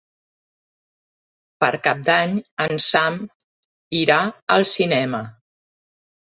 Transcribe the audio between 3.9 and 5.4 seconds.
irà al cinema.